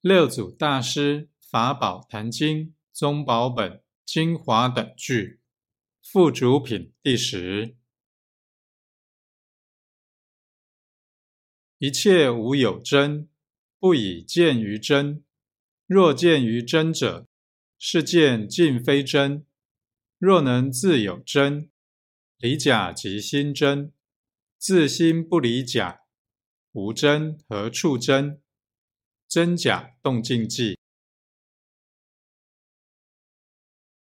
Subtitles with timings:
[0.00, 5.40] 六祖大师法宝坛经宗宝本精华等句
[6.00, 7.76] 附主品第十。
[11.78, 13.28] 一切无有真，
[13.80, 15.24] 不以见于真。
[15.84, 17.26] 若见于真者，
[17.76, 19.44] 是见尽非真。
[20.18, 21.72] 若能自有真，
[22.36, 23.92] 离假即心真。
[24.56, 26.02] 自心不离假，
[26.70, 28.40] 无真何处真？
[29.28, 30.77] 真假动静计。